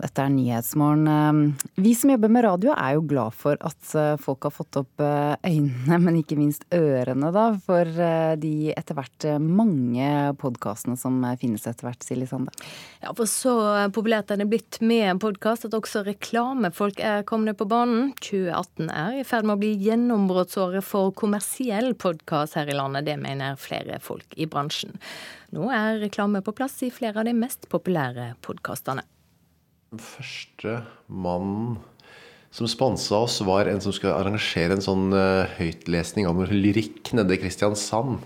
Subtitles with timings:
[0.00, 1.08] Dette er Nyhetsmorgen.
[1.08, 4.78] Eh, vi som jobber med radio er jo glad for at eh, folk har fått
[4.80, 7.88] opp eh, øynene, men ikke minst ørene, da, for
[8.40, 10.08] de etter hvert mange
[10.40, 12.54] podkastene som finnes etter hvert, Silje Sande.
[13.02, 13.54] Ja, for så
[13.94, 18.12] populært er det blitt med en podkast at også reklamefolk er kommet på banen.
[18.24, 23.08] 2018 er i ferd med å bli gjennombruddsåret for kommersiell podkast her i landet.
[23.10, 24.96] Det mener flere folk i bransjen.
[25.54, 29.04] Nå er reklame på plass i flere av de mest populære podkastene.
[29.90, 30.76] Den første
[31.10, 31.80] mannen
[32.54, 37.34] som sponsa oss, var en som skulle arrangere en sånn uh, høytlesning noe lyrikk nede
[37.34, 38.20] i Kristiansand.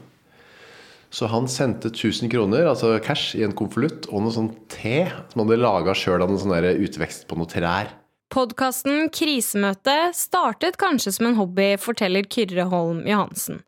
[1.15, 5.41] Så han sendte 1000 kroner, altså cash, i en konvolutt og noe sånn te som
[5.41, 6.53] han hadde laga sjøl av noe sånn
[6.85, 7.93] utvekst på noen trær.
[8.35, 13.63] Podkasten Krisemøte startet kanskje som en hobby, forteller Kyrre Holm Johansen.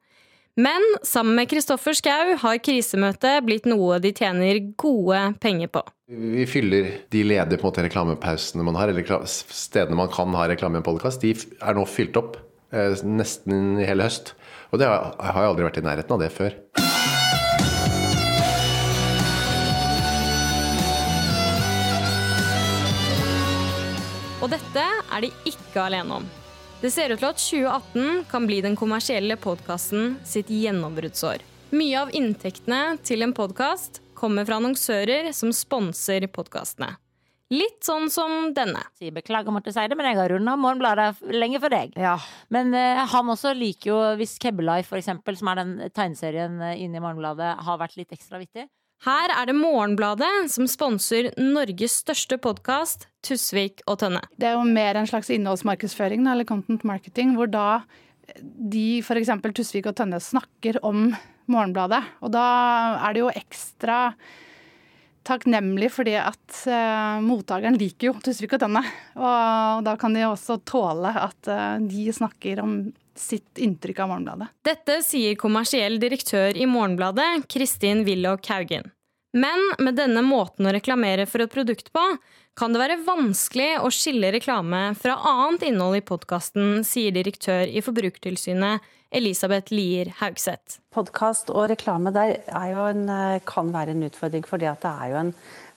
[0.57, 5.83] Men sammen med Kristoffer Schou har krisemøtet blitt noe de tjener gode penger på.
[6.09, 10.81] Vi fyller de ledige måte, reklamepausene man har, eller stedene man kan ha reklame i
[10.81, 12.39] en podkast, de er nå fylt opp
[12.73, 14.33] eh, nesten i hele høst.
[14.73, 16.57] Og det har, jeg har aldri vært i nærheten av det før.
[24.41, 26.33] Og dette er de ikke alene om.
[26.77, 31.41] Det ser ut til at 2018 kan bli den kommersielle podkasten sitt gjennombruddsår.
[31.73, 36.91] Mye av inntektene til en podkast kommer fra annonsører som sponser podkastene.
[37.55, 38.83] Litt sånn som denne.
[39.01, 41.97] Beklager måtte si det, men jeg har runda Morgenbladet lenge for deg.
[41.97, 42.19] Ja.
[42.53, 46.91] Men uh, han også liker jo, hvis Kebbelife for eksempel, som er den tegneserien inni
[46.91, 48.67] inne i Morgenbladet, har vært litt ekstra vittig,
[49.05, 54.23] her er det Morgenbladet som sponser Norges største podkast, Tusvik og Tønne.
[54.41, 57.83] Det er jo mer en slags innholdsmarkedsføring, eller content marketing, hvor da
[58.41, 59.31] de f.eks.
[59.55, 61.11] Tusvik og Tønne snakker om
[61.47, 62.03] Morgenbladet.
[62.25, 62.47] Og da
[63.07, 64.01] er det jo ekstra
[65.27, 68.83] takknemlig fordi at uh, mottakeren liker jo Tusvik og Tønne.
[69.19, 72.79] Og da kan de også tåle at uh, de snakker om
[73.21, 74.51] sitt inntrykk av Morgenbladet.
[74.67, 78.93] Dette sier kommersiell direktør i Morgenbladet, Kristin Willoch Haugen.
[79.37, 82.05] Men med denne måten å reklamere for et produkt på,
[82.57, 87.83] kan det være vanskelig å skille reklame fra annet innhold i podkasten, sier direktør i
[87.85, 88.87] Forbrukertilsynet
[89.17, 90.81] Elisabeth Lier Haugseth.
[90.95, 95.35] Podkast og reklame der en, eh, kan være en utfordring, fordi det er jo en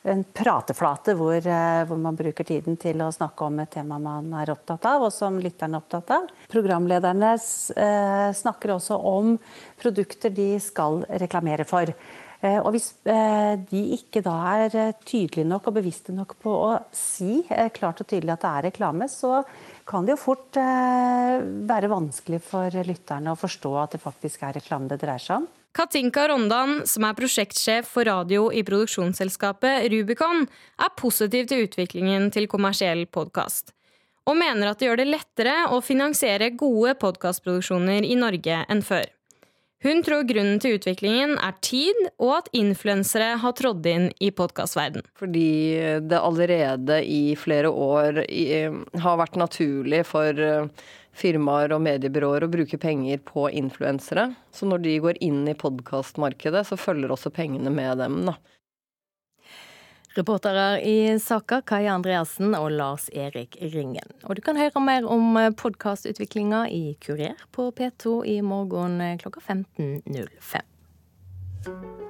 [0.07, 4.31] en prateflate hvor, eh, hvor, man bruker tiden til å snakke om et tema man
[4.39, 6.29] er opptatt av, og som lytteren er opptatt av.
[6.51, 9.35] Programlederne eh, snakker også om
[9.81, 11.91] produkter de skal reklamere for.
[12.39, 17.41] Eh, og hvis de ikke da er tydelige nok og bevisste nok på å si
[17.75, 19.43] klart og tydelig at det er reklame, så
[19.89, 24.87] kan det jo fort være vanskelig for lytterne å forstå at det faktisk er reklame
[24.87, 25.49] det dreier seg om.
[25.71, 30.47] Katinka Rondan, som er prosjektsjef for radio i produksjonsselskapet Rubicon,
[30.81, 33.75] er positiv til utviklingen til kommersiell podkast.
[34.25, 39.05] Og mener at det gjør det lettere å finansiere gode podkastproduksjoner i Norge enn før.
[39.79, 45.05] Hun tror grunnen til utviklingen er tid, og at influensere har trådt inn i podkastverden.
[45.15, 48.25] Fordi det allerede i flere år
[49.05, 50.35] har vært naturlig for
[51.15, 54.33] firmaer og mediebyråer å bruke penger på influensere.
[54.51, 58.37] Så når de går inn i podkastmarkedet, så følger også pengene med dem, da.
[60.17, 64.09] Reportere i saka Kai Andreassen og Lars Erik Ringen.
[64.25, 72.08] Og du kan høre mer om podkastutviklinga i Kurer på P2 i morgen klokka 15.05.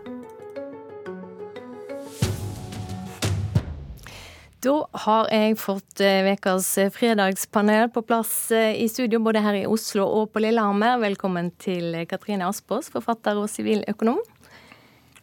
[4.60, 4.74] Da
[5.06, 10.04] har jeg fått ukas eh, fredagspanel på plass eh, i studio, både her i Oslo
[10.04, 10.98] og på Lillehammer.
[11.00, 14.20] Velkommen til Katrine Aspås, forfatter og siviløkonom.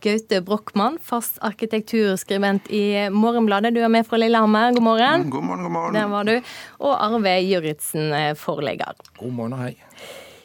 [0.00, 3.74] Gaute Brochmann, fast arkitekturskribent i Morgenbladet.
[3.76, 4.72] Du er med fra Lillehammer.
[4.72, 5.28] God morgen.
[5.28, 6.00] God morgen, god morgen.
[6.00, 6.36] Der var du.
[6.80, 8.96] Og Arve Juritzen, eh, forlegger.
[9.20, 9.74] God morgen og hei.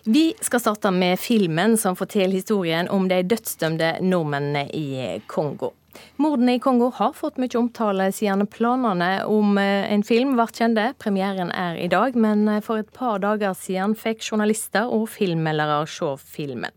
[0.04, 5.78] Vi skal starte med filmen som forteller historien om de dødsdømte nordmennene i Kongo.
[6.22, 10.92] Mordene i Kongo har fått mye omtale siden planene om eh, en film ble kjente.
[11.02, 15.82] Premieren er i dag, men eh, for et par dager siden fikk journalister og filmmeldere
[15.90, 16.76] se filmen.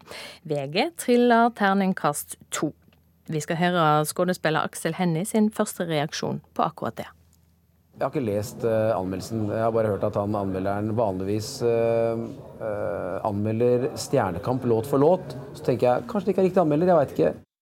[0.48, 2.72] VG triller terningkast to.
[3.30, 7.10] Vi skal høre skuespiller Aksel Hennie sin første reaksjon på akkurat det.
[7.94, 9.44] Jeg har ikke lest uh, anmeldelsen.
[9.54, 12.24] Jeg har bare hørt at han anmelderen vanligvis uh,
[12.58, 15.36] uh, anmelder Stjernekamp låt for låt.
[15.54, 17.53] Så tenker jeg kanskje det ikke er riktig anmelder, jeg veit ikke.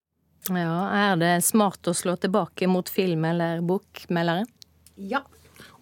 [0.51, 4.47] Ja, Er det smart å slå tilbake mot film- eller bokmeldere?
[4.97, 5.23] Ja.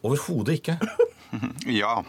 [0.03, 0.77] Overhodet ikke.
[1.81, 2.05] ja.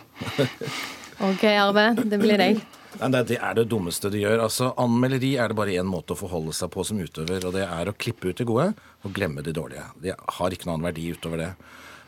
[1.29, 1.85] ok, Arve.
[2.03, 2.59] Det blir deg.
[2.91, 4.43] Det er det dummeste du gjør.
[4.43, 7.63] Altså, Anmelderi er det bare én måte å forholde seg på som utøver, og det
[7.63, 9.85] er å klippe ut det gode og glemme det dårlige.
[10.03, 11.51] Det har ikke noen annen verdi utover det.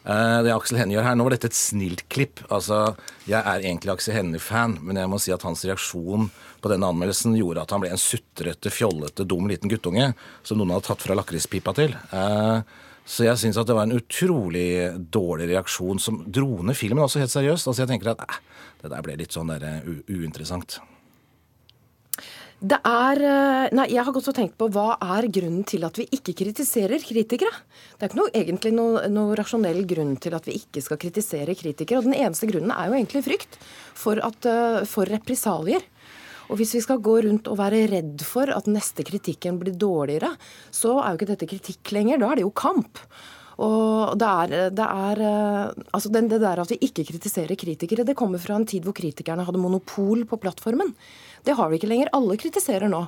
[0.03, 2.43] Eh, det Aksel Hennie gjør her, Nå var dette et snilt klipp.
[2.51, 2.95] Altså,
[3.27, 6.29] Jeg er egentlig Aksel Hennie-fan, men jeg må si at hans reaksjon
[6.61, 10.13] på denne anmeldelsen gjorde at han ble en sutrete, fjollete, dum liten guttunge
[10.43, 11.95] som noen hadde tatt fra lakrispipa til.
[12.11, 12.63] Eh,
[13.03, 17.23] så jeg syns at det var en utrolig dårlig reaksjon som dro ned filmen også
[17.23, 17.67] helt seriøst.
[17.67, 18.41] Altså jeg tenker at eh,
[18.83, 20.79] det der ble litt sånn der, uinteressant.
[22.63, 25.97] Det er eh, Nei, jeg har gått og tenkt på hva er grunnen til at
[25.99, 27.51] vi ikke kritiserer kritikere?
[27.97, 31.57] Det er ikke noe, egentlig noe, noe rasjonell grunn til at vi ikke skal kritisere
[31.59, 31.99] kritikere.
[31.99, 35.83] Og den eneste grunnen er jo egentlig frykt for, at, eh, for represalier.
[36.47, 40.31] Og hvis vi skal gå rundt og være redd for at neste kritikken blir dårligere,
[40.71, 42.23] så er jo ikke dette kritikk lenger.
[42.23, 43.03] Da er det jo kamp.
[43.61, 48.17] Og det er, det er eh, altså det der at vi ikke kritiserer kritikere, det
[48.17, 50.95] kommer fra en tid hvor kritikerne hadde monopol på plattformen.
[51.43, 52.11] Det har vi ikke lenger.
[52.15, 53.01] Alle kritiserer nå.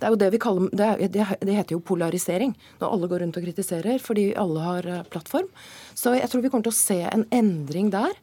[0.00, 2.54] Det er jo det vi kaller, det, det, det heter jo polarisering.
[2.80, 5.50] Når alle går rundt og kritiserer fordi alle har eh, plattform.
[5.94, 8.16] Så jeg tror vi kommer til å se en endring der.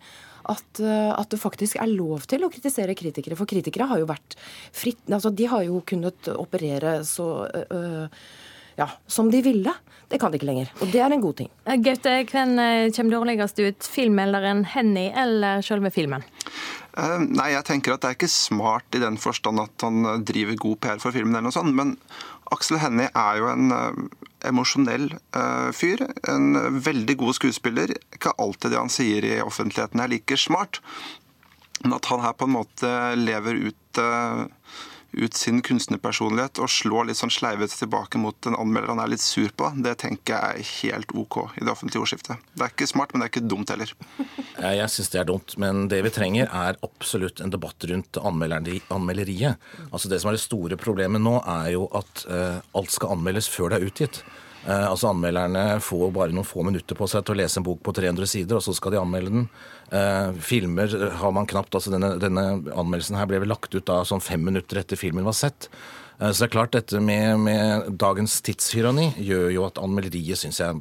[0.49, 3.37] At, eh, at, det faktisk er lov til å kritisere kritikere.
[3.37, 4.37] For kritikere har jo vært
[4.73, 8.07] fritt altså De har jo kunnet operere så øh,
[8.79, 9.73] ja, som de ville.
[10.09, 10.71] Det kan de ikke lenger.
[10.81, 11.49] Og det er en god ting.
[11.83, 12.55] Gaute, hvem
[12.95, 13.89] kommer dårligst ut?
[13.93, 16.23] Filmmelderen Henny eller selve filmen?
[16.99, 20.59] Uh, nei, jeg tenker at det er ikke smart i den forstand at han driver
[20.59, 21.95] god PR for filmen, eller noe sånt, men
[22.51, 25.11] Aksel Hennie er jo en uh, emosjonell
[25.75, 26.01] fyr.
[26.31, 27.91] En veldig god skuespiller.
[28.15, 30.79] Ikke alltid det han sier i offentligheten er like smart,
[31.83, 34.01] men at han her på en måte lever ut
[35.11, 39.23] ut sin kunstnerpersonlighet og slår litt sånn sleivete tilbake mot en anmelder han er litt
[39.23, 42.43] sur på, det tenker jeg er helt OK i det offentlige ordskiftet.
[42.53, 43.93] Det er ikke smart, men det er ikke dumt heller.
[44.59, 49.69] Jeg syns det er dumt, men det vi trenger er absolutt en debatt rundt anmelderiet.
[49.89, 53.47] Altså Det som er det store problemet nå, er jo at uh, alt skal anmeldes
[53.49, 54.21] før det er utgitt.
[54.67, 57.81] Eh, altså Anmelderne får bare noen få minutter på seg til å lese en bok
[57.85, 59.47] på 300 sider, og så skal de anmelde den.
[59.95, 60.91] Eh, filmer
[61.21, 62.43] har man knapt altså Denne, denne
[62.77, 65.69] anmeldelsen her ble vel lagt ut da sånn fem minutter etter filmen var sett.
[66.19, 70.59] Eh, så det er klart dette med, med dagens tidstyranni gjør jo at anmelderiet syns
[70.61, 70.75] jeg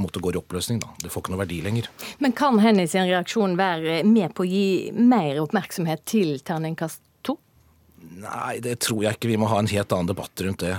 [0.00, 0.80] måtte gå i oppløsning.
[0.82, 0.92] da.
[1.02, 1.90] Det får ikke noe verdi lenger.
[2.22, 7.36] Men kan Henny sin reaksjon være med på å gi mer oppmerksomhet til terningkast to?
[8.22, 9.34] Nei, det tror jeg ikke.
[9.34, 10.72] Vi må ha en helt annen debatt rundt det.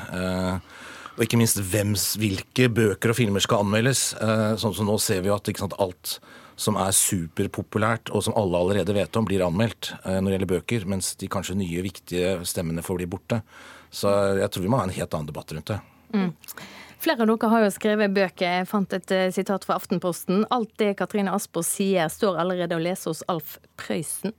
[1.13, 4.15] Og ikke minst hvems, hvilke bøker og filmer skal anmeldes.
[4.57, 6.17] Sånn som nå ser vi jo at sant, alt
[6.59, 10.51] som er superpopulært, og som alle allerede vet om, blir anmeldt eh, når det gjelder
[10.53, 13.41] bøker, mens de kanskje nye, viktige stemmene får bli borte.
[13.93, 15.79] Så jeg tror vi må ha en helt annen debatt rundt det.
[16.13, 16.31] Mm.
[17.03, 18.45] Flere av dere har jo skrevet bøker.
[18.47, 20.45] Jeg fant et uh, sitat fra Aftenposten.
[20.53, 24.33] Alt det Katrine Aspaas sier, står allerede å lese hos Alf Prøysen.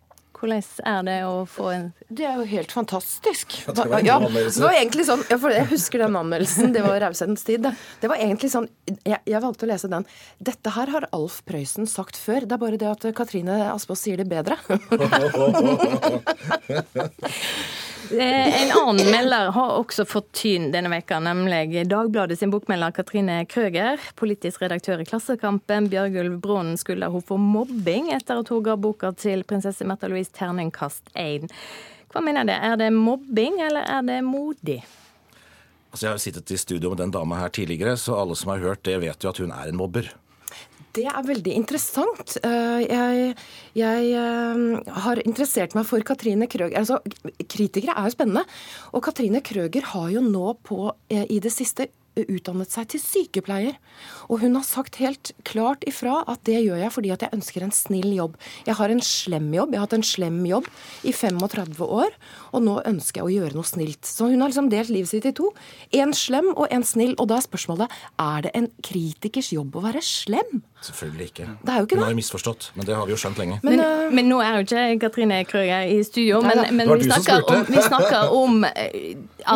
[0.44, 3.54] Hvordan er det å få en Det er jo helt fantastisk.
[3.64, 6.74] Ja, det ja, det var egentlig sånn, ja, for Jeg husker den anmeldelsen.
[6.74, 7.62] Det var Raushetens tid.
[7.64, 7.72] Det.
[8.02, 10.04] det var egentlig sånn jeg, jeg, valgte å lese den.
[10.44, 12.44] Dette her har Alf Prøysen sagt før.
[12.44, 14.60] Det er bare det at Katrine Aspaas sier det bedre.
[18.10, 23.38] Eh, en annen melder har også fått tyn denne veka, nemlig Dagbladet sin bokmelder Katrine
[23.48, 24.00] Krøger.
[24.18, 29.14] Politisk redaktør i Klassekampen, Bjørgulv Brånen, skylder hun for mobbing etter at hun ga boka
[29.16, 31.48] til prinsesse Märtha Louise terningkast 1.
[32.12, 32.58] Hva mener det?
[32.60, 34.82] Er det mobbing, eller er det modig?
[35.94, 38.62] Altså, jeg har sittet i studio med den dama her tidligere, så alle som har
[38.66, 40.12] hørt det, vet jo at hun er en mobber.
[40.94, 42.36] Det er veldig interessant.
[42.46, 43.34] Eh, jeg,
[43.74, 46.76] jeg, eh, har interessert meg for Katrine Krøger.
[46.78, 47.00] Altså,
[47.50, 48.44] kritikere er jo spennende.
[48.94, 53.78] Og Katrine Krøger har jo nå på, eh, i det siste utdannet seg til sykepleier.
[54.30, 57.64] Og hun har sagt helt klart ifra at det gjør jeg fordi at jeg ønsker
[57.66, 58.36] en snill jobb.
[58.68, 59.74] Jeg har en slem jobb.
[59.74, 60.68] Jeg har hatt en slem jobb
[61.02, 62.14] i 35 år,
[62.54, 64.06] og nå ønsker jeg å gjøre noe snilt.
[64.06, 65.50] Så hun har liksom delt livet sitt i to.
[65.96, 67.16] En slem og en snill.
[67.18, 70.62] Og da er spørsmålet er det en kritikers jobb å være slem?
[70.84, 71.46] Selvfølgelig ikke.
[71.64, 73.56] Det er jo ikke Hun har misforstått, men det har vi jo skjønt lenge.
[73.64, 77.48] Men, men, men nå er jo ikke Katrine Krøger i studio, men, men vi, snakker
[77.48, 78.66] om, vi, snakker om,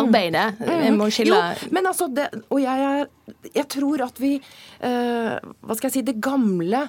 [0.01, 0.47] arbeidet.
[0.65, 5.37] Vi må skille Jo, men altså, det, og jeg, er, jeg tror at vi uh,
[5.37, 6.85] Hva skal jeg si Det gamle,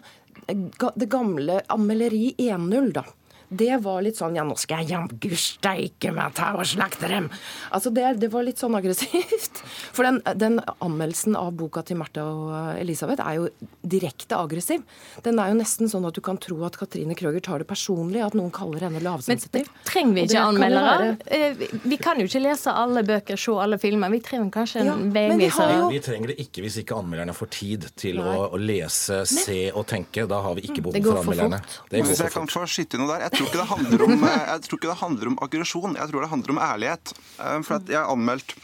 [0.48, 3.04] det gamle anmeleri 1.0, da
[3.50, 7.26] det var litt sånn Ja, nå skal jeg jaggu steike meg ta og slakte dem.
[7.74, 9.62] Altså, det, det, var litt sånn aggressivt.
[9.96, 13.48] For den, den anmeldelsen av boka til Märtha og Elisabeth er jo
[13.82, 14.84] direkte aggressiv.
[15.26, 18.22] Den er jo nesten sånn at du kan tro at Katrine Krøger tar det personlig,
[18.22, 19.66] at noen kaller henne lavsensitiv.
[19.66, 20.94] Men trenger vi ikke anmeldere?
[21.00, 21.16] Være...
[21.40, 24.14] Eh, vi kan jo ikke lese alle bøker, se alle filmer.
[24.14, 25.74] Vi trenger kanskje en ja, veiviser.
[25.74, 25.90] Jo...
[25.90, 29.88] Vi trenger det ikke hvis ikke anmelderne får tid til å, å, lese, se og
[29.90, 30.28] tenke.
[30.30, 31.62] Da har vi ikke behov for anmelderne.
[31.90, 32.26] Det går for fort.
[32.28, 33.26] Jeg kan få skyte noe der.
[33.26, 36.50] Jeg tror ikke det handler om, eh, det handler om aggresjon, jeg tror det handler
[36.50, 37.12] om ærlighet.
[37.38, 38.54] Eh, for jeg har anmeldt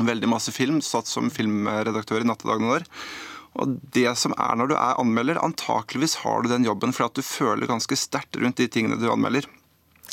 [0.00, 2.86] veldig masse film, satt som filmredaktør i Nattedagene noen år.
[3.60, 7.18] Og det som er når du er anmelder, antakeligvis har du den jobben fordi at
[7.18, 9.46] du føler ganske sterkt rundt de tingene du anmelder.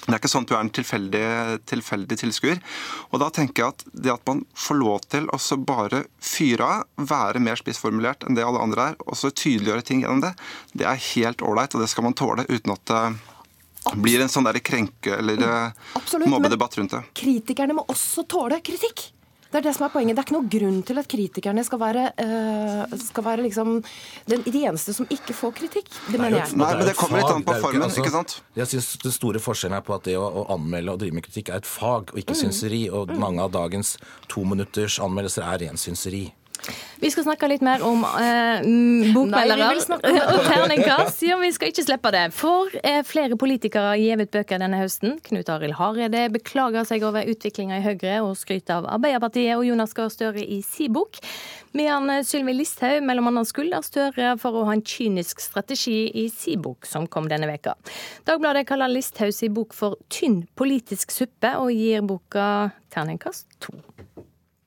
[0.08, 1.28] Det er ikke sånn at du er en tilfeldig,
[1.68, 2.60] tilfeldig tilskuer.
[3.12, 6.84] Og da tenker jeg at det at man får lov til å bare fyre av,
[6.98, 10.34] være mer spissformulert enn det alle andre er, og så tydeliggjøre ting gjennom det,
[10.74, 13.02] det er helt ålreit, og det skal man tåle uten at det
[13.96, 17.04] blir en sånn der krenke- eller Absolutt, mobbedebatt rundt det.
[17.14, 19.12] Kritikerne må også tåle kritikk.
[19.48, 20.18] Det er det som er poenget.
[20.18, 23.78] Det er ikke noen grunn til at kritikerne skal være, øh, skal være liksom
[24.28, 25.88] den, de eneste som ikke får kritikk.
[26.12, 26.58] Det mener jeg.
[26.60, 28.42] Nei, men det kommer litt an på formen, altså, ikke sant?
[28.60, 31.24] Jeg synes Det store forskjellen er på at det å, å anmelde og drive med
[31.24, 32.42] kritikk er et fag, og ikke Mm.
[32.44, 32.82] synseri.
[32.92, 36.34] Og mange av dagens tominutters anmeldelser er ren synseri.
[37.00, 38.64] Vi skal snakke litt mer om eh,
[39.14, 39.68] bokmeldere
[40.34, 41.22] og terningkast.
[41.28, 42.24] Ja, vi skal ikke slippe det.
[42.36, 45.20] For eh, flere politikere gitt ut bøker denne høsten.
[45.28, 49.94] Knut Arild Hareide beklager seg over utviklinga i Høyre og skryter av Arbeiderpartiet og Jonas
[49.98, 51.22] Gahr Støre i si bok.
[51.78, 53.44] Medan eh, Sylvi Listhaug bl.a.
[53.46, 57.78] skylder Støre for å ha en kynisk strategi i si bok, som kom denne veka.
[58.28, 63.76] Dagbladet kaller Listhaug si bok for tynn politisk suppe, og gir boka terningkast to.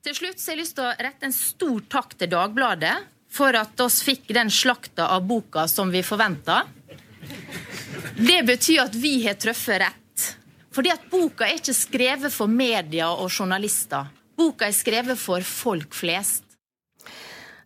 [0.01, 2.95] Til slutt har jeg lyst til å rette en stor takk til Dagbladet
[3.31, 6.63] for at oss fikk den slakta av boka som vi forventa.
[8.17, 10.25] Det betyr at vi har truffet rett.
[10.73, 14.09] Fordi at boka er ikke skrevet for media og journalister.
[14.33, 16.47] Boka er skrevet for folk flest.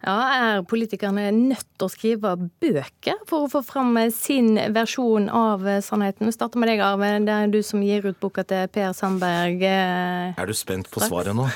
[0.05, 5.63] Ja, Er politikerne nødt til å skrive bøker for å få fram sin versjon av
[5.81, 6.27] sannheten?
[6.29, 7.09] Vi starter med deg, Arve.
[7.25, 9.63] Det er du som gir ut boka til Per Sandberg.
[9.65, 11.47] eh, Er du spent på svaret nå?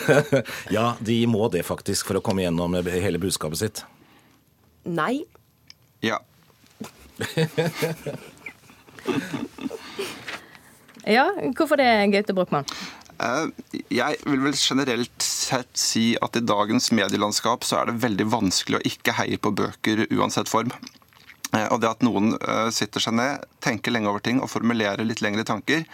[0.76, 3.84] ja, de må det faktisk for å komme gjennom hele budskapet sitt.
[4.88, 5.24] Nei.
[6.00, 6.22] Ja.
[11.04, 12.64] Ja, hvorfor det, Gaute Brochmann?
[13.22, 13.46] Eh,
[13.94, 18.80] Jeg vil vel generelt sett si at i dagens medielandskap så er det veldig vanskelig
[18.80, 20.72] å ikke heie på bøker uansett form.
[21.54, 25.06] Eh, Og det at noen eh, sitter seg ned, tenker lenge over ting og formulerer
[25.06, 25.84] litt lengre tanker,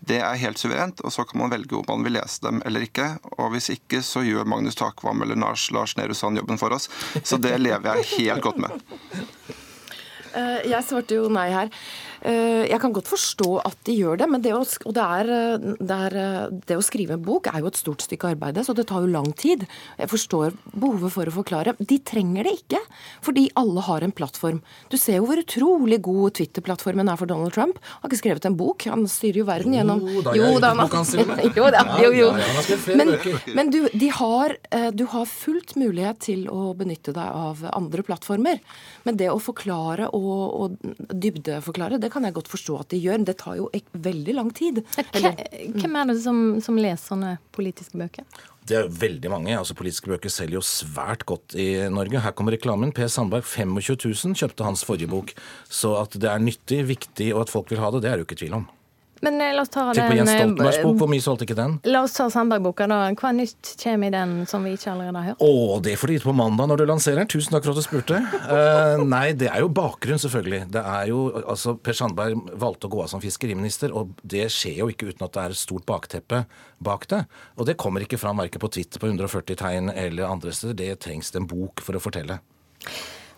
[0.00, 2.86] det er helt suverent, og så kan man velge om man vil lese dem eller
[2.88, 3.10] ikke.
[3.38, 6.88] Og hvis ikke, så gjør Magnus Takvam eller Lars, Lars Nehru Sand jobben for oss.
[7.22, 8.80] Så det lever jeg helt godt med.
[10.30, 11.70] Jeg svarte jo nei her.
[12.22, 15.30] Eh, Jeg kan godt forstå at de gjør det, men det å, og det, er,
[15.32, 18.58] eh, det, er, eh, det å skrive en bok er jo et stort stykke arbeid,
[18.66, 19.64] så det tar jo lang tid.
[19.98, 21.74] Jeg forstår behovet for å forklare.
[21.80, 22.80] De trenger det ikke,
[23.24, 24.60] fordi alle har en plattform.
[24.92, 27.80] Du ser jo hvor utrolig god Twitter-plattformen er for Donald Trump.
[27.80, 30.04] Han har ikke skrevet en bok, han styrer jo verden gjennom
[30.36, 30.92] Jo da, han har-
[31.56, 32.28] jo, da, jo, jo.
[33.00, 33.14] Men,
[33.56, 34.56] men du, de har,
[34.92, 38.60] du har fullt mulighet til å benytte deg av andre plattformer.
[39.08, 43.18] Men det å forklare og, og dybdeforklare, det kan jeg godt forstå at de gjør.
[43.20, 44.82] Men det tar jo ek veldig lang tid.
[45.14, 45.36] Eller-
[45.80, 48.24] Hvem er det som, som leser sånne politiske bøker?
[48.70, 49.54] Det er veldig mange.
[49.58, 52.20] altså Politiske bøker selger jo svært godt i Norge.
[52.22, 52.92] Her kommer reklamen.
[52.94, 55.32] Per Sandberg, 25 000 kjøpte hans forrige bok.
[55.68, 58.26] Så at det er nyttig, viktig og at folk vil ha det, det er det
[58.26, 58.68] jo ikke tvil om.
[59.20, 61.76] Men eh, la oss ta Tenk på Jens eh, bok, hvor mye solgte ikke den?
[61.92, 63.00] La oss ta Sandberg-boka, da.
[63.20, 65.44] Hva nytt kommer i den som vi ikke allerede har hørt?
[65.44, 67.30] Å, det får du vite på mandag når du lanserer den.
[67.30, 68.22] Tusen takk for at du spurte.
[68.48, 70.62] uh, nei, det er jo bakgrunn, selvfølgelig.
[70.72, 74.80] Det er jo, altså, Per Sandberg valgte å gå av som fiskeriminister, og det skjer
[74.82, 76.44] jo ikke uten at det er stort bakteppe
[76.80, 77.24] bak det.
[77.60, 80.78] Og det kommer ikke fram verken på Twitter på 140 tegn eller andre steder.
[80.80, 82.40] Det trengs det en bok for å fortelle.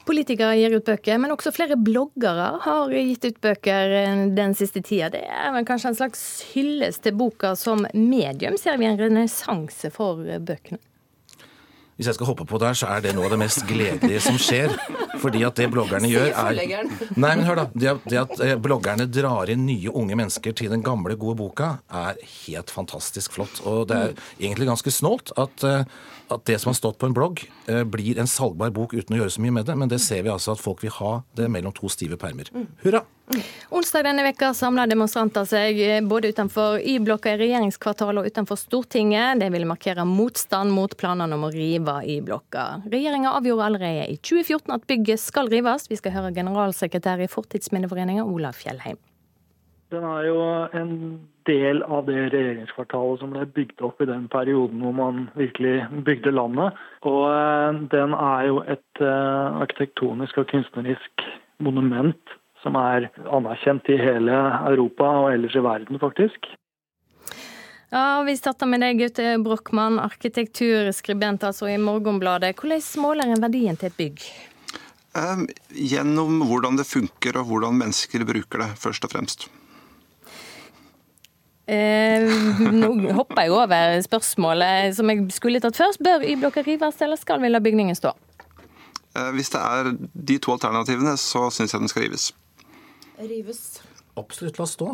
[0.07, 3.97] Politikere gir ut bøker, men også flere bloggere har gitt ut bøker
[4.35, 5.13] den siste tida.
[5.15, 8.59] Det er vel kanskje en slags hyllest til boka som medium.
[8.59, 10.83] Ser vi en renessanse for bøkene?
[11.97, 14.39] Hvis jeg skal hoppe på der, så er det noe av det mest gledelige som
[14.41, 14.73] skjer.
[15.23, 16.89] Fordi at det bloggerne gjør er.
[17.15, 17.67] Nei, men hør da.
[17.75, 21.37] Det at, det at eh, bloggerne drar inn nye unge mennesker til den gamle, gode
[21.43, 23.61] boka, er helt fantastisk flott.
[23.69, 25.85] Og det er egentlig ganske snålt at, eh,
[26.33, 29.23] at det som har stått på en blogg, eh, blir en salgbar bok uten å
[29.23, 29.77] gjøre så mye med det.
[29.79, 32.49] Men det ser vi altså at folk vil ha det mellom to stive permer.
[32.83, 33.05] Hurra!
[33.73, 39.41] Onsdag denne veka samla demonstranter seg eh, både utenfor Y-blokka i regjeringskvartalet og utenfor Stortinget.
[39.41, 42.67] De ville markere motstand mot planene om å rive Y-blokka.
[42.93, 45.89] Regjeringa avgjorde allerede i 2014 at bygget skal rives.
[45.89, 49.01] Vi skal høre generalsekretær i Fortidsminneforeningen, Olav Fjellheim.
[49.93, 50.37] Den er jo
[50.77, 50.93] en
[51.49, 56.33] del av det regjeringskvartalet som ble bygd opp i den perioden hvor man virkelig bygde
[56.37, 56.79] landet.
[57.09, 61.27] Og eh, den er jo et eh, arkitektonisk og kunstnerisk
[61.63, 64.37] monument som er anerkjent i hele
[64.71, 66.51] Europa og ellers i verden, faktisk.
[67.93, 72.55] Ja, Vi starter med deg, Gaute Brochmann, arkitekturskribent altså i Morgenbladet.
[72.57, 74.23] Hvordan måler en verdien til et bygg?
[75.15, 75.43] Eh,
[75.91, 79.51] Gjennom hvordan det funker og hvordan mennesker bruker det, først og fremst.
[81.69, 82.25] Eh,
[82.73, 86.01] nå hopper jeg over spørsmålet som jeg skulle tatt først.
[86.03, 88.15] Bør Y-blokka rives, eller skal vi la bygningen stå?
[89.15, 92.33] Eh, Hvis det er de to alternativene, så syns jeg den skal rives.
[93.29, 93.81] Rives.
[94.19, 94.91] Absolutt, la stå.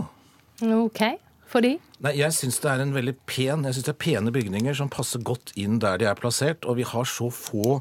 [0.62, 1.02] OK.
[1.49, 1.78] Fordi?
[2.04, 4.90] Nei, jeg syns det er en veldig pen, jeg synes det er pene bygninger som
[4.92, 6.66] passer godt inn der de er plassert.
[6.68, 7.78] Og vi har så få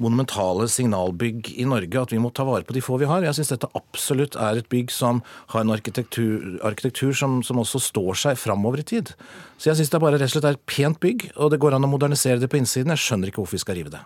[0.00, 3.26] monumentale signalbygg i Norge at vi må ta vare på de få vi har.
[3.26, 5.20] Jeg syns dette absolutt er et bygg som
[5.52, 9.12] har en arkitektur, arkitektur som, som også står seg framover i tid.
[9.60, 11.60] Så jeg syns det er bare rett og slett er et pent bygg, og det
[11.62, 12.96] går an å modernisere det på innsiden.
[12.96, 14.00] Jeg skjønner ikke hvorfor vi skal rive det.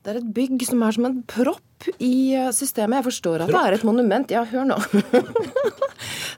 [0.00, 3.00] Det er et bygg som er som en propp i eh, systemet.
[3.00, 4.32] Jeg forstår at det er et monument.
[4.32, 4.80] Ja, hør nå.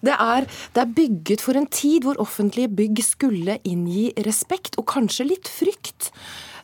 [0.03, 4.89] Det er, det er bygget for en tid hvor offentlige bygg skulle inngi respekt, og
[4.91, 6.09] kanskje litt frykt.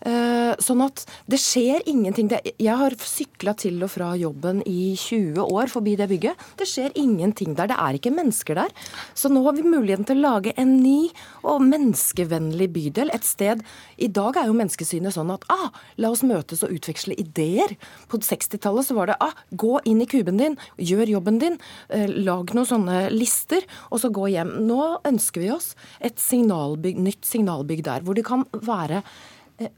[0.07, 2.31] Eh, Sånn at det skjer ingenting.
[2.59, 6.41] Jeg har sykla til og fra jobben i 20 år forbi det bygget.
[6.59, 7.71] Det skjer ingenting der.
[7.71, 8.75] Det er ikke mennesker der.
[9.15, 11.11] Så nå har vi muligheten til å lage en ny
[11.47, 13.13] og menneskevennlig bydel.
[13.15, 13.63] Et sted
[13.97, 17.77] I dag er jo menneskesynet sånn at ah, la oss møtes og utveksle ideer.
[18.11, 21.59] På 60-tallet så var det ah, gå inn i kuben din, gjør jobben din,
[21.95, 24.57] eh, lag noen sånne lister, og så gå hjem.
[24.67, 25.75] Nå ønsker vi oss
[26.05, 29.05] et signalbygg, nytt signalbygg der, hvor det kan være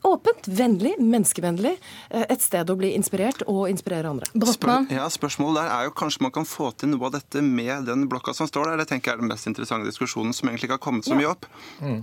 [0.05, 1.79] Åpent, vennlig, menneskevennlig.
[2.11, 4.29] eh, Et sted å bli inspirert og inspirere andre.
[4.53, 7.87] Spør, ja, Spørsmålet der er jo kanskje man kan få til noe av dette med
[7.89, 8.83] den blokka som står der.
[8.83, 11.31] Det tenker jeg er den mest interessante diskusjonen som egentlig ikke har kommet så mye
[11.33, 11.49] opp.
[11.81, 12.03] Mm.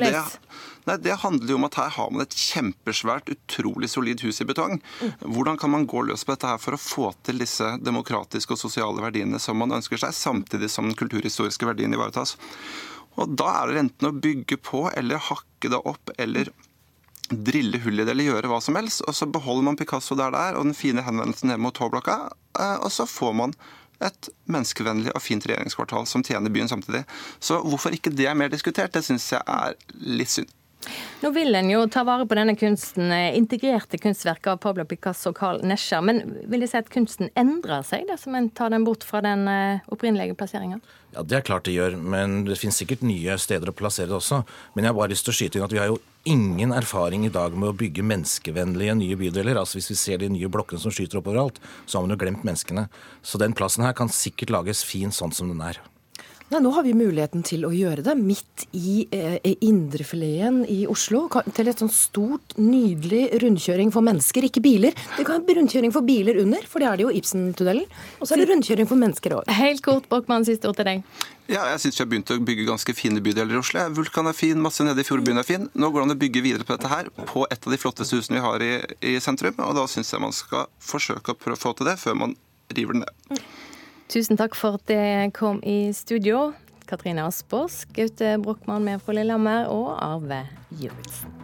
[0.00, 0.12] det,
[0.84, 4.48] nei, det handler jo om at her har man et kjempesvært, utrolig solid hus i
[4.48, 4.78] betong.
[5.20, 8.60] Hvordan kan man gå løs på dette her for å få til disse demokratiske og
[8.60, 12.36] sosiale verdiene som man ønsker seg, samtidig som den kulturhistoriske verdien ivaretas?
[13.16, 16.50] Og da er det enten å bygge på eller hakke det opp eller
[17.30, 19.04] drille hull i det eller gjøre hva som helst.
[19.08, 22.18] Og så beholder man Picasso der der og den fine henvendelsen ned mot H-blokka,
[22.58, 23.56] eh, og så får man
[24.04, 27.04] et menneskevennlig og fint regjeringskvartal som tjener byen samtidig.
[27.40, 30.52] Så hvorfor ikke det er mer diskutert, det syns jeg er litt synd.
[31.22, 35.30] Nå vil en jo ta vare på denne kunsten, eh, integrerte kunstverket av Pablo Picasso
[35.30, 36.02] og Carl Nesja.
[36.04, 39.48] Men vil de si at kunsten endrer seg dersom en tar den bort fra den
[39.48, 40.80] eh, opprinnelige plasseringa?
[41.14, 44.18] Ja, Det er klart det gjør, men det finnes sikkert nye steder å plassere det
[44.18, 44.44] også.
[44.74, 47.26] Men jeg har bare lyst til å skyte inn at vi har jo ingen erfaring
[47.26, 49.60] i dag med å bygge menneskevennlige nye bydeler.
[49.60, 52.20] Altså Hvis vi ser de nye blokkene som skyter opp overalt, så har man jo
[52.24, 52.88] glemt menneskene.
[53.22, 55.80] Så den plassen her kan sikkert lages fin sånn som den er.
[56.52, 61.22] Nei, nå har vi muligheten til å gjøre det midt i eh, indrefileten i Oslo.
[61.56, 64.92] Til et sånn stort, nydelig rundkjøring for mennesker, ikke biler.
[65.16, 67.88] Det kan være rundkjøring for biler under, for det er det jo Ibsen-tunnelen.
[68.20, 69.48] Og så er det rundkjøring for mennesker òg.
[69.56, 71.02] Helt kort, Brochmann, siste ord til deg.
[71.48, 73.88] Ja, jeg syns vi har begynt å bygge ganske fine bydeler i Oslo.
[73.96, 75.68] Vulkan er fin, masse nede i Fjordbyen er fin.
[75.72, 78.20] Nå går det an å bygge videre på dette her på et av de flotteste
[78.20, 79.56] husene vi har i, i sentrum.
[79.64, 82.36] Og da syns jeg man skal forsøke å få til det før man
[82.76, 83.46] river den ned.
[84.14, 86.52] Tusen takk for at dere kom i studio.
[86.86, 91.43] Katrine Aspaas, Gaute Brochmann med fra Lillehammer og Arve Juritzen.